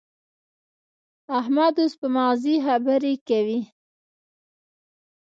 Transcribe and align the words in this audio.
احمد 1.39 1.75
اوس 1.81 1.93
په 2.01 2.07
مغزي 2.15 2.55
خبرې 2.65 3.13
کوي. 3.27 3.59